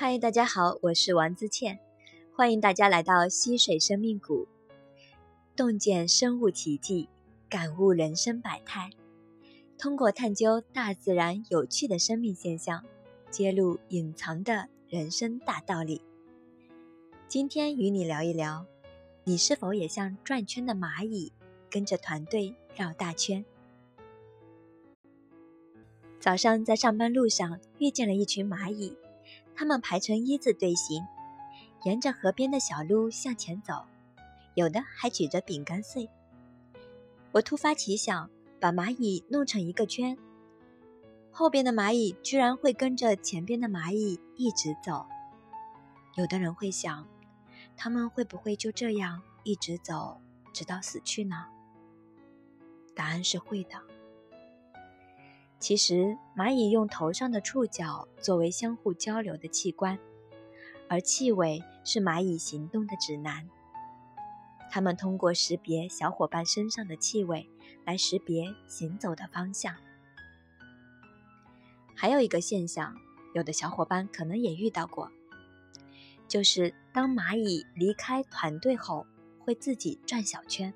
[0.00, 1.80] 嗨，大家好，我是王自倩，
[2.32, 4.46] 欢迎大家来到溪水生命谷，
[5.56, 7.08] 洞见生物奇迹，
[7.48, 8.90] 感悟人生百态，
[9.76, 12.84] 通过探究大自然有趣的生命现象，
[13.32, 16.00] 揭露隐藏的人生大道理。
[17.26, 18.66] 今天与你聊一聊，
[19.24, 21.32] 你是否也像转圈的蚂蚁，
[21.68, 23.44] 跟着团队绕大圈？
[26.20, 28.96] 早上在上班路上遇见了一群蚂蚁。
[29.58, 31.04] 他们排成一字队形，
[31.82, 33.84] 沿着河边的小路向前走，
[34.54, 36.08] 有的还举着饼干碎。
[37.32, 38.30] 我突发奇想，
[38.60, 40.16] 把蚂蚁弄成一个圈，
[41.32, 45.04] 后边的蚂蚁居然会跟着前边的蚂蚁一直走。
[46.14, 47.08] 有的人会想，
[47.76, 50.20] 他们会不会就这样一直走，
[50.52, 51.46] 直到死去呢？
[52.94, 53.82] 答案是会的。
[55.60, 59.98] 其实，蚂蚁用头上的触角作为相互交流的器官，
[60.88, 63.48] 而气味是蚂蚁行动的指南。
[64.70, 67.48] 它们通过识别小伙伴身上的气味
[67.84, 69.74] 来识别行走的方向。
[71.96, 72.94] 还有一个现象，
[73.34, 75.10] 有的小伙伴可能也遇到过，
[76.28, 79.04] 就是当蚂蚁离开团队后，
[79.40, 80.72] 会自己转小圈。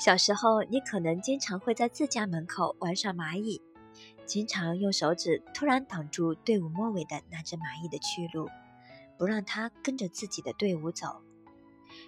[0.00, 3.60] 小时候，你可能经常会在自家门口玩耍蚂蚁，
[4.24, 8.48] 经常用手指突然挡住队伍末尾的那只蚂蚁的去路，
[9.18, 11.20] 不让它跟着自己的队伍走，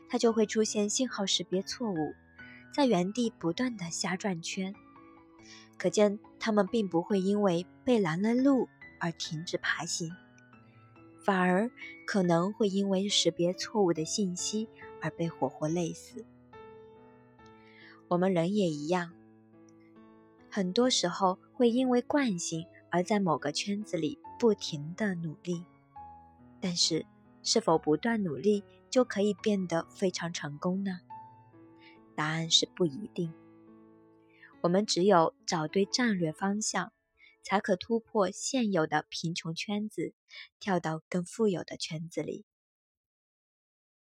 [0.09, 2.15] 它就会出现信号识别错误，
[2.75, 4.75] 在原地不断的瞎转圈。
[5.77, 8.71] 可见，它们并不会因为被拦了路
[9.01, 10.11] 而停止爬行，
[11.23, 11.71] 反而
[12.07, 14.67] 可能会因为识别错误的信息
[15.03, 16.25] 而被活活累死。
[18.13, 19.11] 我们人也一样，
[20.51, 25.65] 很多时候会因为惯性而在某个圈子里不停的努力，
[26.61, 27.07] 但是
[27.43, 31.01] 是否不断努力就可以变得非常成功呢？
[32.15, 33.33] 答案是不一定。
[34.61, 36.93] 我们只有找对战略方向，
[37.43, 40.13] 才可突破现有的贫穷圈子，
[40.61, 42.45] 跳到更富有的圈子里。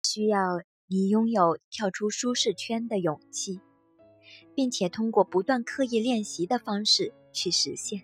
[0.03, 3.61] 需要你拥有跳出舒适圈的勇气。
[4.59, 8.03] 并且通过不断刻意练习的方式去实现，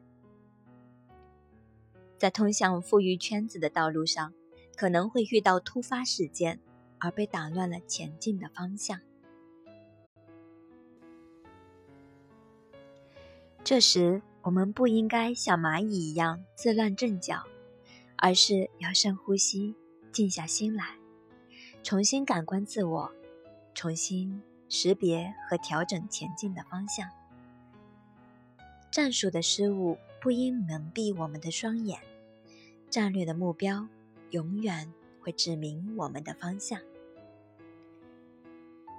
[2.17, 4.33] 在通向富裕圈子的道路上，
[4.77, 6.61] 可能会遇到突发事件，
[7.01, 9.01] 而被打乱了前进的方向。
[13.65, 17.43] 这时，我们不应该像蚂蚁一样自乱阵脚，
[18.15, 19.75] 而是要深呼吸，
[20.13, 20.97] 静下心来，
[21.83, 23.13] 重新感官自我，
[23.75, 24.41] 重新。
[24.77, 27.09] 识别和调整前进的方向，
[28.91, 32.01] 战术的失误不应蒙蔽我们的双眼，
[32.91, 33.87] 战略的目标
[34.31, 34.93] 永远
[35.23, 36.81] 会指明我们的方向。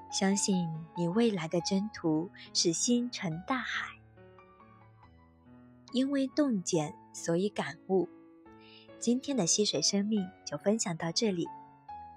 [0.10, 0.66] 相信
[0.96, 4.00] 你未来的征途是星辰大海，
[5.92, 8.08] 因为洞见，所以感悟。
[8.98, 11.46] 今天的溪水生命就分享到这里，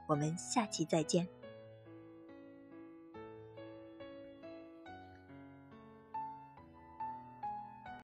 [0.07, 1.27] 我们下期再见。